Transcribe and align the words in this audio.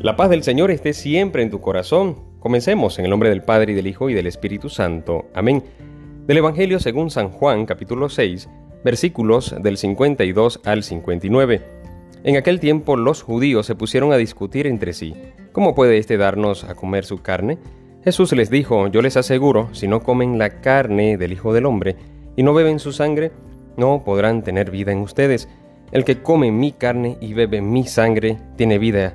La 0.00 0.14
paz 0.14 0.28
del 0.28 0.42
Señor 0.42 0.70
esté 0.70 0.92
siempre 0.92 1.42
en 1.42 1.50
tu 1.50 1.60
corazón. 1.60 2.16
Comencemos 2.38 2.98
en 2.98 3.06
el 3.06 3.10
nombre 3.10 3.30
del 3.30 3.42
Padre 3.42 3.72
y 3.72 3.74
del 3.74 3.86
Hijo 3.86 4.10
y 4.10 4.14
del 4.14 4.26
Espíritu 4.26 4.68
Santo. 4.68 5.24
Amén. 5.34 5.64
Del 6.26 6.36
Evangelio 6.36 6.78
según 6.80 7.10
San 7.10 7.30
Juan 7.30 7.64
capítulo 7.64 8.10
6, 8.10 8.48
versículos 8.84 9.54
del 9.58 9.78
52 9.78 10.60
al 10.64 10.82
59. 10.82 11.62
En 12.24 12.36
aquel 12.36 12.60
tiempo 12.60 12.96
los 12.96 13.22
judíos 13.22 13.64
se 13.64 13.74
pusieron 13.74 14.12
a 14.12 14.18
discutir 14.18 14.66
entre 14.66 14.92
sí. 14.92 15.14
¿Cómo 15.52 15.74
puede 15.74 15.96
éste 15.96 16.18
darnos 16.18 16.64
a 16.64 16.74
comer 16.74 17.06
su 17.06 17.22
carne? 17.22 17.58
Jesús 18.04 18.32
les 18.32 18.50
dijo, 18.50 18.88
yo 18.88 19.00
les 19.00 19.16
aseguro, 19.16 19.70
si 19.72 19.88
no 19.88 20.02
comen 20.02 20.38
la 20.38 20.60
carne 20.60 21.16
del 21.16 21.32
Hijo 21.32 21.54
del 21.54 21.64
Hombre 21.64 21.96
y 22.36 22.42
no 22.42 22.52
beben 22.52 22.80
su 22.80 22.92
sangre, 22.92 23.32
no 23.78 24.04
podrán 24.04 24.44
tener 24.44 24.70
vida 24.70 24.92
en 24.92 24.98
ustedes. 24.98 25.48
El 25.90 26.04
que 26.04 26.22
come 26.22 26.52
mi 26.52 26.72
carne 26.72 27.16
y 27.20 27.32
bebe 27.32 27.62
mi 27.62 27.84
sangre 27.84 28.36
tiene 28.56 28.78
vida 28.78 29.14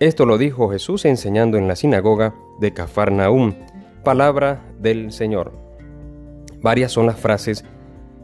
Esto 0.00 0.26
lo 0.26 0.38
dijo 0.38 0.70
Jesús 0.70 1.04
enseñando 1.04 1.58
en 1.58 1.66
la 1.66 1.74
sinagoga 1.74 2.32
de 2.60 2.72
Cafarnaúm, 2.72 3.54
palabra 4.04 4.62
del 4.78 5.10
Señor. 5.10 5.52
Varias 6.62 6.92
son 6.92 7.06
las 7.06 7.18
frases 7.18 7.64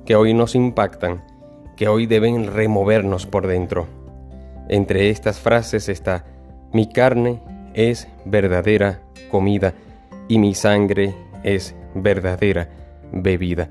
que 0.07 0.15
hoy 0.15 0.35
nos 0.35 0.55
impactan, 0.55 1.25
que 1.77 1.89
hoy 1.89 2.07
deben 2.07 2.47
removernos 2.47 3.27
por 3.27 3.49
dentro. 3.49 3.89
Entre 4.69 5.11
estas 5.11 5.41
frases 5.41 5.89
está, 5.89 6.25
mi 6.73 6.89
carne 6.89 7.43
es 7.75 8.07
verdadera 8.25 9.03
comida 9.29 9.75
y 10.29 10.39
mi 10.39 10.55
sangre 10.55 11.13
es 11.43 11.75
verdadera 11.97 12.69
bebida. 13.11 13.69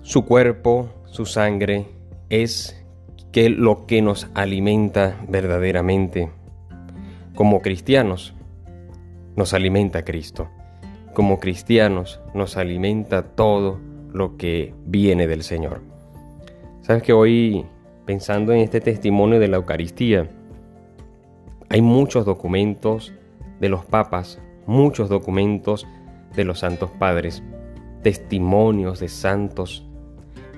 Su 0.00 0.24
cuerpo, 0.24 0.88
su 1.04 1.26
sangre 1.26 1.86
es 2.30 2.82
que 3.30 3.50
lo 3.50 3.84
que 3.84 4.00
nos 4.00 4.28
alimenta 4.32 5.18
verdaderamente 5.28 6.30
como 7.42 7.60
cristianos 7.60 8.34
nos 9.34 9.52
alimenta 9.52 10.04
Cristo. 10.04 10.48
Como 11.12 11.40
cristianos 11.40 12.20
nos 12.34 12.56
alimenta 12.56 13.34
todo 13.34 13.80
lo 14.12 14.36
que 14.36 14.72
viene 14.86 15.26
del 15.26 15.42
Señor. 15.42 15.80
Sabes 16.82 17.02
que 17.02 17.12
hoy, 17.12 17.66
pensando 18.06 18.52
en 18.52 18.60
este 18.60 18.80
testimonio 18.80 19.40
de 19.40 19.48
la 19.48 19.56
Eucaristía, 19.56 20.30
hay 21.68 21.82
muchos 21.82 22.24
documentos 22.24 23.12
de 23.58 23.68
los 23.68 23.84
papas, 23.84 24.38
muchos 24.68 25.08
documentos 25.08 25.84
de 26.36 26.44
los 26.44 26.60
santos 26.60 26.92
padres, 26.92 27.42
testimonios 28.04 29.00
de 29.00 29.08
santos 29.08 29.84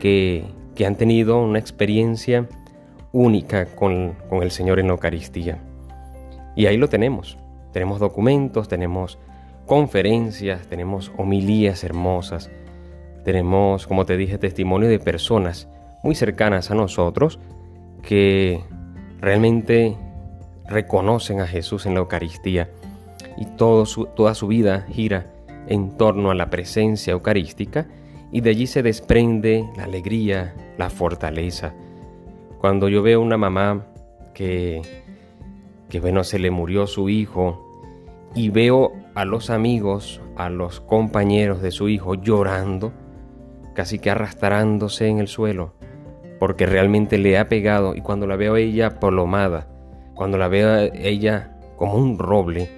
que, 0.01 0.45
que 0.75 0.85
han 0.85 0.97
tenido 0.97 1.41
una 1.41 1.61
experiencia 1.61 2.47
única 3.11 3.75
con, 3.75 4.13
con 4.29 4.43
el 4.43 4.51
Señor 4.51 4.81
en 4.81 4.89
la 4.89 4.93
Eucaristía. 4.93 5.63
Y 6.57 6.67
ahí 6.67 6.77
lo 6.77 6.89
tenemos. 6.89 7.39
Tenemos 7.73 7.99
documentos, 8.01 8.69
tenemos 8.69 9.19
conferencias, 9.67 10.67
tenemos 10.69 11.11
homilías 11.17 11.85
hermosas, 11.85 12.51
tenemos, 13.25 13.87
como 13.87 14.05
te 14.05 14.17
dije, 14.17 14.39
testimonio 14.39 14.89
de 14.89 14.99
personas 14.99 15.69
muy 16.03 16.15
cercanas 16.15 16.71
a 16.71 16.75
nosotros 16.75 17.41
que 18.03 18.63
realmente 19.21 19.97
reconocen 20.69 21.41
a 21.41 21.47
Jesús 21.47 21.87
en 21.87 21.95
la 21.95 22.01
Eucaristía 22.01 22.71
y 23.37 23.47
todo 23.57 23.85
toda 24.15 24.35
su 24.35 24.47
vida 24.47 24.87
gira 24.91 25.33
en 25.67 25.97
torno 25.97 26.31
a 26.31 26.35
la 26.35 26.51
presencia 26.51 27.13
eucarística 27.13 27.87
y 28.31 28.41
de 28.41 28.51
allí 28.51 28.67
se 28.67 28.83
desprende 28.83 29.65
la 29.77 29.85
alegría, 29.85 30.55
la 30.77 30.91
fortaleza. 30.91 31.73
Cuando 32.61 32.89
yo 32.89 33.03
veo 33.03 33.21
una 33.21 33.37
mamá 33.37 33.87
que 34.35 34.83
que 35.95 36.01
bueno, 36.01 36.25
se 36.25 36.41
le 36.41 36.51
murió 36.51 36.89
su 36.89 37.09
hijo 37.09 37.71
y 38.35 38.51
veo 38.51 38.95
a 39.15 39.25
los 39.25 39.49
amigos, 39.49 40.21
a 40.35 40.51
los 40.51 40.81
compañeros 40.81 41.63
de 41.63 41.71
su 41.71 41.89
hijo 41.89 42.15
llorando, 42.17 42.93
casi 43.75 44.01
que 44.01 44.11
arrastrándose 44.11 45.07
en 45.07 45.21
el 45.21 45.29
suelo, 45.29 45.75
porque 46.41 46.67
realmente 46.67 47.17
le 47.17 47.39
ha 47.39 47.49
pegado 47.49 47.95
y 47.95 48.01
cuando 48.01 48.27
la 48.27 48.35
veo 48.35 48.55
a 48.55 48.59
ella 48.59 48.99
polomada, 48.99 49.69
cuando 50.17 50.37
la 50.37 50.49
veo 50.49 50.69
a 50.69 50.83
ella 50.83 51.57
como 51.77 51.95
un 51.95 52.19
roble, 52.19 52.69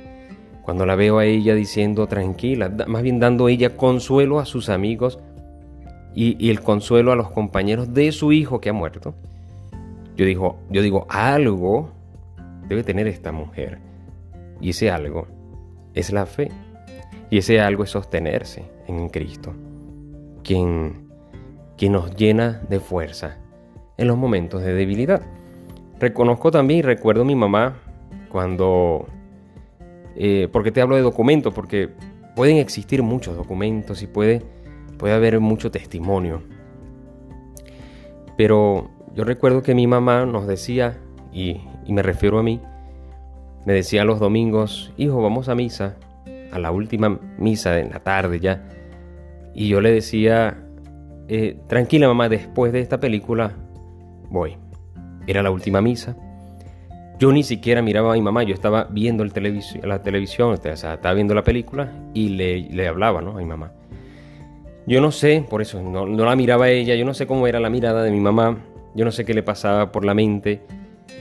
cuando 0.61 0.85
la 0.85 0.95
veo 0.95 1.17
a 1.19 1.25
ella 1.25 1.55
diciendo 1.55 2.07
tranquila, 2.09 2.71
más 2.87 3.03
bien 3.03 3.19
dando 3.19 3.49
ella 3.49 3.79
consuelo 3.79 4.41
a 4.41 4.45
sus 4.45 4.69
amigos 4.69 5.21
y, 6.15 6.37
y 6.39 6.51
el 6.51 6.61
consuelo 6.61 7.13
a 7.13 7.17
los 7.17 7.31
compañeros 7.31 7.95
de 7.95 8.13
su 8.13 8.33
hijo 8.33 8.61
que 8.61 8.69
ha 8.69 8.75
muerto, 8.75 9.15
yo 10.17 10.27
digo, 10.27 10.59
yo 10.69 10.83
digo 10.83 11.07
algo 11.09 11.96
debe 12.69 12.83
tener 12.83 13.07
esta 13.07 13.33
mujer. 13.33 13.79
Y 14.61 14.71
ese 14.71 14.91
algo 14.91 15.27
es 15.95 16.13
la 16.13 16.27
fe. 16.27 16.51
Y 17.31 17.39
ese 17.39 17.61
algo 17.61 17.85
es 17.85 17.91
sostenerse 17.91 18.65
en 18.87 19.09
Cristo, 19.09 19.53
quien, 20.45 21.09
quien 21.77 21.93
nos 21.93 22.15
llena 22.15 22.63
de 22.69 22.79
fuerza 22.79 23.39
en 23.97 24.07
los 24.07 24.17
momentos 24.17 24.63
de 24.63 24.75
debilidad. 24.75 25.23
Reconozco 25.99 26.51
también 26.51 26.81
y 26.81 26.83
recuerdo 26.83 27.23
a 27.23 27.25
mi 27.25 27.35
mamá 27.35 27.81
cuando... 28.31 29.07
Eh, 30.15 30.49
porque 30.53 30.71
te 30.71 30.81
hablo 30.81 30.97
de 30.97 31.03
documentos? 31.03 31.53
Porque 31.53 31.91
pueden 32.37 32.59
existir 32.59 33.03
muchos 33.03 33.37
documentos 33.37 34.03
y 34.03 34.07
puede, 34.07 34.43
puede 34.99 35.15
haber 35.15 35.41
mucho 35.41 35.71
testimonio. 35.71 36.43
Pero 38.37 38.91
yo 39.15 39.25
recuerdo 39.25 39.63
que 39.63 39.75
mi 39.75 39.87
mamá 39.87 40.27
nos 40.27 40.47
decía, 40.47 40.99
y, 41.33 41.63
y 41.87 41.93
me 41.93 42.03
refiero 42.03 42.39
a 42.39 42.43
mí, 42.43 42.61
me 43.65 43.73
decía 43.73 44.05
los 44.05 44.21
domingos, 44.21 44.93
hijo, 44.97 45.23
vamos 45.23 45.49
a 45.49 45.55
misa, 45.55 45.97
a 46.53 46.59
la 46.59 46.71
última 46.71 47.19
misa 47.39 47.73
de 47.73 47.89
la 47.89 48.01
tarde 48.01 48.41
ya. 48.41 48.63
Y 49.55 49.69
yo 49.69 49.81
le 49.81 49.91
decía, 49.91 50.57
eh, 51.29 51.59
tranquila 51.67 52.09
mamá, 52.09 52.29
después 52.29 52.73
de 52.73 52.81
esta 52.81 53.01
película 53.01 53.53
voy. 54.31 54.57
Era 55.27 55.43
la 55.43 55.51
última 55.51 55.81
misa. 55.81 56.17
Yo 57.19 57.33
ni 57.33 57.43
siquiera 57.43 57.83
miraba 57.83 58.13
a 58.13 58.15
mi 58.15 58.23
mamá, 58.23 58.43
yo 58.43 58.55
estaba 58.55 58.85
viendo 58.85 59.25
el 59.25 59.33
la 59.83 60.03
televisión, 60.03 60.53
o 60.53 60.57
sea, 60.57 60.95
estaba 60.95 61.15
viendo 61.15 61.35
la 61.35 61.43
película 61.43 61.91
y 62.13 62.29
le, 62.31 62.61
le 62.69 62.87
hablaba 62.87 63.23
¿no? 63.23 63.33
a 63.33 63.39
mi 63.39 63.47
mamá. 63.47 63.73
Yo 64.87 65.01
no 65.01 65.11
sé, 65.11 65.45
por 65.49 65.63
eso 65.63 65.83
no, 65.83 66.07
no 66.07 66.25
la 66.25 66.37
miraba 66.37 66.69
ella, 66.69 66.95
yo 66.95 67.05
no 67.05 67.15
sé 67.15 67.27
cómo 67.27 67.47
era 67.47 67.59
la 67.59 67.71
mirada 67.71 68.03
de 68.03 68.11
mi 68.13 68.21
mamá, 68.21 68.59
yo 68.95 69.05
no 69.05 69.11
sé 69.11 69.25
qué 69.25 69.35
le 69.35 69.43
pasaba 69.43 69.91
por 69.91 70.05
la 70.05 70.15
mente 70.15 70.61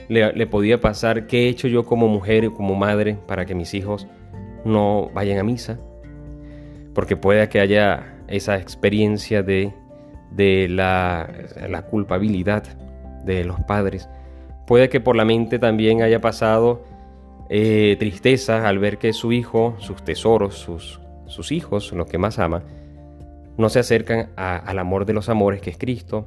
le, 0.08 0.46
podía 0.46 0.80
pasar, 0.80 1.26
qué 1.26 1.46
he 1.46 1.48
hecho 1.48 1.68
yo 1.68 1.84
como 1.84 2.08
mujer, 2.08 2.50
como 2.52 2.74
madre, 2.74 3.18
para 3.26 3.46
que 3.46 3.54
mis 3.54 3.74
hijos 3.74 4.06
no 4.64 5.10
vayan 5.14 5.38
a 5.38 5.42
misa. 5.44 5.78
Porque 6.94 7.16
puede 7.16 7.48
que 7.48 7.60
haya 7.60 8.14
esa 8.28 8.56
experiencia 8.56 9.42
de, 9.42 9.72
de 10.30 10.68
la, 10.68 11.28
la 11.68 11.82
culpabilidad 11.82 12.64
de 13.24 13.44
los 13.44 13.60
padres. 13.60 14.08
Puede 14.66 14.88
que 14.88 15.00
por 15.00 15.16
la 15.16 15.24
mente 15.24 15.58
también 15.58 16.02
haya 16.02 16.20
pasado 16.20 16.84
eh, 17.48 17.96
tristeza 17.98 18.66
al 18.66 18.78
ver 18.78 18.98
que 18.98 19.12
su 19.12 19.32
hijo, 19.32 19.76
sus 19.78 20.02
tesoros, 20.02 20.56
sus, 20.56 21.00
sus 21.26 21.52
hijos, 21.52 21.92
los 21.92 22.08
que 22.08 22.18
más 22.18 22.38
ama, 22.38 22.62
no 23.56 23.68
se 23.68 23.78
acercan 23.78 24.30
al 24.36 24.78
amor 24.78 25.06
de 25.06 25.12
los 25.12 25.28
amores 25.28 25.60
que 25.60 25.70
es 25.70 25.78
Cristo. 25.78 26.26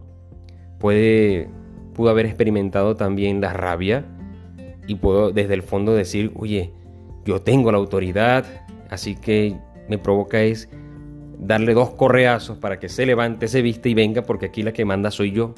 Puede 0.79 1.49
pudo 1.93 2.09
haber 2.09 2.25
experimentado 2.25 2.95
también 2.95 3.41
la 3.41 3.53
rabia 3.53 4.05
y 4.87 4.95
puedo 4.95 5.31
desde 5.31 5.53
el 5.53 5.61
fondo 5.61 5.93
decir, 5.93 6.31
oye, 6.35 6.73
yo 7.25 7.41
tengo 7.41 7.71
la 7.71 7.77
autoridad, 7.77 8.45
así 8.89 9.15
que 9.15 9.55
me 9.87 9.97
provoca 9.97 10.41
es 10.41 10.69
darle 11.39 11.73
dos 11.73 11.91
correazos 11.91 12.57
para 12.57 12.79
que 12.79 12.89
se 12.89 13.05
levante, 13.05 13.47
se 13.47 13.61
viste 13.61 13.89
y 13.89 13.93
venga, 13.93 14.23
porque 14.23 14.47
aquí 14.47 14.63
la 14.63 14.73
que 14.73 14.85
manda 14.85 15.11
soy 15.11 15.31
yo. 15.31 15.53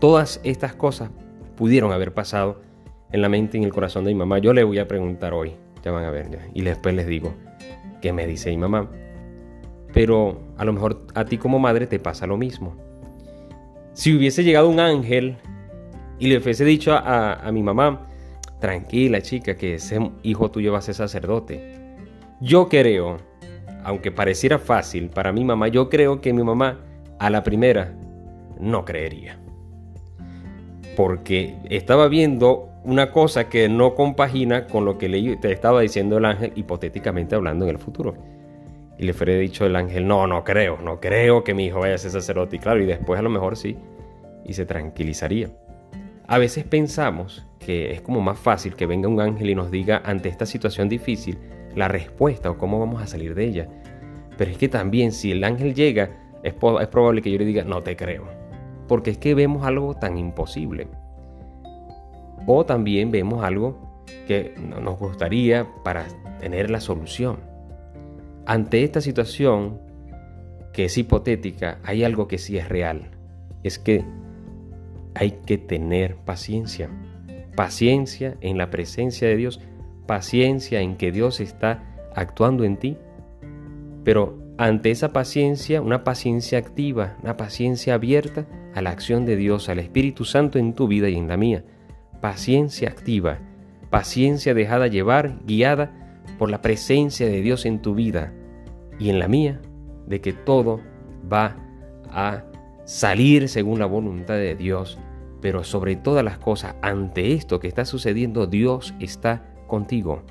Todas 0.00 0.40
estas 0.42 0.74
cosas 0.74 1.10
pudieron 1.56 1.92
haber 1.92 2.12
pasado 2.12 2.60
en 3.12 3.22
la 3.22 3.28
mente 3.28 3.56
y 3.56 3.60
en 3.60 3.66
el 3.66 3.72
corazón 3.72 4.04
de 4.04 4.12
mi 4.12 4.18
mamá. 4.18 4.38
Yo 4.38 4.52
le 4.52 4.64
voy 4.64 4.78
a 4.78 4.88
preguntar 4.88 5.32
hoy, 5.32 5.52
ya 5.84 5.92
van 5.92 6.04
a 6.04 6.10
ver, 6.10 6.28
y 6.52 6.62
después 6.62 6.94
les 6.94 7.06
digo 7.06 7.34
qué 8.00 8.12
me 8.12 8.26
dice 8.26 8.50
mi 8.50 8.58
mamá. 8.58 8.90
Pero 9.92 10.40
a 10.58 10.64
lo 10.64 10.72
mejor 10.72 11.06
a 11.14 11.24
ti 11.24 11.38
como 11.38 11.58
madre 11.58 11.86
te 11.86 11.98
pasa 11.98 12.26
lo 12.26 12.36
mismo. 12.36 12.76
Si 13.96 14.14
hubiese 14.14 14.44
llegado 14.44 14.68
un 14.68 14.78
ángel 14.78 15.38
y 16.18 16.26
le 16.26 16.36
hubiese 16.36 16.66
dicho 16.66 16.92
a, 16.94 17.50
mi 17.50 17.62
mamá, 17.62 18.06
tranquila 18.60 19.22
chica, 19.22 19.56
que 19.56 19.76
ese 19.76 19.98
hijo 20.22 20.50
tuyo 20.50 20.70
va 20.72 20.80
a 20.80 20.82
ser 20.82 20.94
sacerdote. 20.94 21.96
Yo 22.38 22.68
creo, 22.68 23.16
aunque 23.84 24.12
pareciera 24.12 24.58
fácil 24.58 25.08
para 25.08 25.32
mi 25.32 25.44
mamá, 25.44 25.68
yo 25.68 25.88
creo 25.88 26.20
que 26.20 26.34
mi 26.34 26.44
mamá 26.44 26.78
a 27.18 27.30
la 27.30 27.42
primera 27.42 27.94
no 28.60 28.84
creería. 28.84 29.38
Porque 30.94 31.56
estaba 31.70 32.08
viendo 32.08 32.68
una 32.84 33.10
cosa 33.10 33.48
que 33.48 33.70
no 33.70 33.94
compagina 33.94 34.66
con 34.66 34.84
lo 34.84 34.98
que 34.98 35.08
le 35.08 35.38
estaba 35.42 35.80
diciendo 35.80 36.18
el 36.18 36.26
ángel, 36.26 36.52
hipotéticamente 36.54 37.34
hablando 37.34 37.64
en 37.64 37.70
el 37.70 37.78
futuro. 37.78 38.35
Y 38.98 39.04
le 39.04 39.12
fue 39.12 39.26
dicho 39.38 39.66
el 39.66 39.76
ángel, 39.76 40.06
no, 40.06 40.26
no 40.26 40.42
creo, 40.42 40.78
no 40.82 41.00
creo 41.00 41.44
que 41.44 41.54
mi 41.54 41.66
hijo 41.66 41.80
vaya 41.80 41.94
a 41.94 41.98
ser 41.98 42.10
sacerdote. 42.10 42.56
Y 42.56 42.58
claro, 42.58 42.82
y 42.82 42.86
después 42.86 43.18
a 43.18 43.22
lo 43.22 43.30
mejor 43.30 43.56
sí, 43.56 43.76
y 44.44 44.54
se 44.54 44.64
tranquilizaría. 44.64 45.50
A 46.26 46.38
veces 46.38 46.64
pensamos 46.64 47.46
que 47.58 47.92
es 47.92 48.00
como 48.00 48.20
más 48.20 48.38
fácil 48.38 48.74
que 48.74 48.86
venga 48.86 49.08
un 49.08 49.20
ángel 49.20 49.50
y 49.50 49.54
nos 49.54 49.70
diga 49.70 50.02
ante 50.04 50.28
esta 50.28 50.46
situación 50.46 50.88
difícil 50.88 51.38
la 51.74 51.88
respuesta 51.88 52.50
o 52.50 52.58
cómo 52.58 52.80
vamos 52.80 53.02
a 53.02 53.06
salir 53.06 53.34
de 53.34 53.44
ella. 53.44 53.68
Pero 54.36 54.50
es 54.50 54.58
que 54.58 54.68
también 54.68 55.12
si 55.12 55.32
el 55.32 55.44
ángel 55.44 55.74
llega, 55.74 56.10
es, 56.42 56.54
es 56.54 56.88
probable 56.88 57.22
que 57.22 57.30
yo 57.30 57.38
le 57.38 57.44
diga, 57.44 57.64
no 57.64 57.82
te 57.82 57.96
creo. 57.96 58.24
Porque 58.88 59.10
es 59.10 59.18
que 59.18 59.34
vemos 59.34 59.64
algo 59.66 59.94
tan 59.94 60.16
imposible. 60.16 60.88
O 62.46 62.64
también 62.64 63.10
vemos 63.10 63.44
algo 63.44 64.04
que 64.26 64.54
nos 64.58 64.98
gustaría 64.98 65.66
para 65.84 66.06
tener 66.40 66.70
la 66.70 66.80
solución. 66.80 67.38
Ante 68.46 68.84
esta 68.84 69.00
situación, 69.00 69.80
que 70.72 70.84
es 70.84 70.96
hipotética, 70.96 71.80
hay 71.82 72.04
algo 72.04 72.28
que 72.28 72.38
sí 72.38 72.56
es 72.56 72.68
real. 72.68 73.10
Es 73.64 73.80
que 73.80 74.04
hay 75.16 75.32
que 75.44 75.58
tener 75.58 76.14
paciencia. 76.14 76.88
Paciencia 77.56 78.36
en 78.40 78.56
la 78.56 78.70
presencia 78.70 79.26
de 79.26 79.36
Dios. 79.36 79.60
Paciencia 80.06 80.80
en 80.80 80.96
que 80.96 81.10
Dios 81.10 81.40
está 81.40 81.82
actuando 82.14 82.62
en 82.62 82.76
ti. 82.76 82.96
Pero 84.04 84.38
ante 84.58 84.92
esa 84.92 85.12
paciencia, 85.12 85.82
una 85.82 86.04
paciencia 86.04 86.58
activa, 86.58 87.16
una 87.24 87.36
paciencia 87.36 87.94
abierta 87.94 88.46
a 88.74 88.80
la 88.80 88.90
acción 88.90 89.26
de 89.26 89.34
Dios, 89.34 89.68
al 89.68 89.80
Espíritu 89.80 90.24
Santo 90.24 90.60
en 90.60 90.72
tu 90.72 90.86
vida 90.86 91.08
y 91.08 91.16
en 91.16 91.26
la 91.26 91.36
mía. 91.36 91.64
Paciencia 92.20 92.90
activa, 92.90 93.40
paciencia 93.90 94.54
dejada 94.54 94.86
llevar, 94.86 95.40
guiada 95.44 96.22
por 96.38 96.48
la 96.48 96.62
presencia 96.62 97.26
de 97.26 97.40
Dios 97.40 97.66
en 97.66 97.82
tu 97.82 97.94
vida 97.94 98.32
y 98.98 99.10
en 99.10 99.18
la 99.18 99.28
mía, 99.28 99.60
de 100.06 100.20
que 100.20 100.32
todo 100.32 100.80
va 101.30 101.56
a 102.10 102.44
salir 102.84 103.48
según 103.48 103.78
la 103.78 103.86
voluntad 103.86 104.34
de 104.34 104.54
Dios, 104.54 104.98
pero 105.40 105.64
sobre 105.64 105.96
todas 105.96 106.24
las 106.24 106.38
cosas, 106.38 106.76
ante 106.82 107.32
esto 107.32 107.60
que 107.60 107.68
está 107.68 107.84
sucediendo, 107.84 108.46
Dios 108.46 108.94
está 109.00 109.44
contigo. 109.66 110.22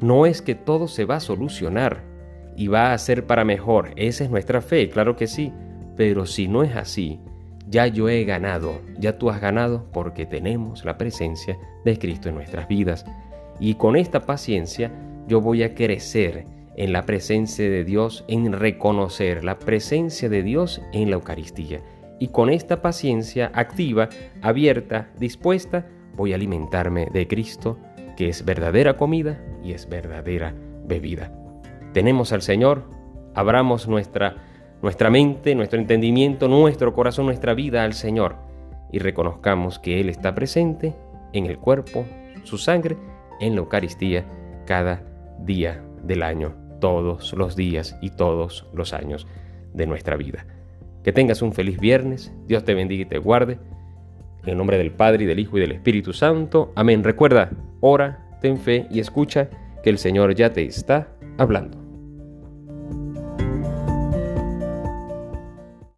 No 0.00 0.26
es 0.26 0.42
que 0.42 0.54
todo 0.54 0.88
se 0.88 1.04
va 1.04 1.16
a 1.16 1.20
solucionar 1.20 2.02
y 2.56 2.66
va 2.66 2.92
a 2.92 2.98
ser 2.98 3.26
para 3.26 3.44
mejor, 3.44 3.92
esa 3.96 4.24
es 4.24 4.30
nuestra 4.30 4.60
fe, 4.60 4.90
claro 4.90 5.16
que 5.16 5.26
sí, 5.26 5.52
pero 5.96 6.26
si 6.26 6.48
no 6.48 6.62
es 6.62 6.74
así, 6.76 7.20
ya 7.68 7.86
yo 7.86 8.08
he 8.08 8.24
ganado, 8.24 8.80
ya 8.98 9.16
tú 9.18 9.30
has 9.30 9.40
ganado 9.40 9.86
porque 9.92 10.26
tenemos 10.26 10.84
la 10.84 10.98
presencia 10.98 11.56
de 11.84 11.98
Cristo 11.98 12.28
en 12.28 12.34
nuestras 12.34 12.68
vidas. 12.68 13.06
Y 13.60 13.74
con 13.74 13.96
esta 13.96 14.20
paciencia 14.20 14.92
yo 15.26 15.40
voy 15.40 15.62
a 15.62 15.74
crecer 15.74 16.44
en 16.76 16.92
la 16.92 17.04
presencia 17.04 17.68
de 17.68 17.84
Dios, 17.84 18.24
en 18.28 18.52
reconocer 18.52 19.44
la 19.44 19.58
presencia 19.58 20.28
de 20.28 20.42
Dios 20.42 20.80
en 20.92 21.10
la 21.10 21.16
Eucaristía. 21.16 21.80
Y 22.18 22.28
con 22.28 22.50
esta 22.50 22.82
paciencia 22.82 23.50
activa, 23.54 24.08
abierta, 24.40 25.10
dispuesta, 25.18 25.86
voy 26.14 26.32
a 26.32 26.36
alimentarme 26.36 27.08
de 27.12 27.26
Cristo, 27.26 27.78
que 28.16 28.28
es 28.28 28.44
verdadera 28.44 28.96
comida 28.96 29.42
y 29.62 29.72
es 29.72 29.88
verdadera 29.88 30.54
bebida. 30.84 31.32
Tenemos 31.92 32.32
al 32.32 32.42
Señor, 32.42 32.84
abramos 33.34 33.88
nuestra, 33.88 34.36
nuestra 34.82 35.10
mente, 35.10 35.54
nuestro 35.54 35.78
entendimiento, 35.78 36.48
nuestro 36.48 36.92
corazón, 36.94 37.26
nuestra 37.26 37.54
vida 37.54 37.84
al 37.84 37.94
Señor 37.94 38.36
y 38.92 38.98
reconozcamos 38.98 39.78
que 39.78 40.00
Él 40.00 40.08
está 40.08 40.34
presente 40.34 40.94
en 41.32 41.46
el 41.46 41.58
cuerpo, 41.58 42.04
su 42.44 42.58
sangre, 42.58 42.96
en 43.40 43.54
la 43.54 43.62
Eucaristía 43.62 44.24
cada 44.66 45.02
día 45.40 45.82
del 46.04 46.22
año, 46.22 46.54
todos 46.82 47.32
los 47.34 47.54
días 47.54 47.96
y 48.02 48.10
todos 48.10 48.66
los 48.74 48.92
años 48.92 49.28
de 49.72 49.86
nuestra 49.86 50.16
vida. 50.16 50.44
Que 51.04 51.12
tengas 51.12 51.40
un 51.40 51.52
feliz 51.52 51.78
viernes, 51.78 52.34
Dios 52.48 52.64
te 52.64 52.74
bendiga 52.74 53.02
y 53.02 53.06
te 53.06 53.18
guarde. 53.18 53.58
En 54.42 54.48
el 54.48 54.56
nombre 54.56 54.78
del 54.78 54.90
Padre 54.90 55.22
y 55.22 55.26
del 55.28 55.38
Hijo 55.38 55.56
y 55.56 55.60
del 55.60 55.70
Espíritu 55.70 56.12
Santo. 56.12 56.72
Amén. 56.74 57.04
Recuerda, 57.04 57.52
ora, 57.80 58.36
ten 58.40 58.58
fe 58.58 58.88
y 58.90 58.98
escucha 58.98 59.48
que 59.84 59.90
el 59.90 59.98
Señor 59.98 60.34
ya 60.34 60.52
te 60.52 60.64
está 60.64 61.08
hablando. 61.38 61.81